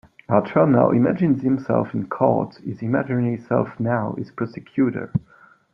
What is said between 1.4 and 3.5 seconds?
himself in court, his imaginary